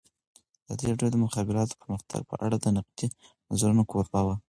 ازادي 0.65 0.83
راډیو 0.89 1.09
د 1.11 1.13
د 1.15 1.17
مخابراتو 1.25 1.79
پرمختګ 1.81 2.21
په 2.29 2.35
اړه 2.45 2.57
د 2.59 2.65
نقدي 2.77 3.07
نظرونو 3.49 3.83
کوربه 3.91 4.21
وه. 4.25 4.35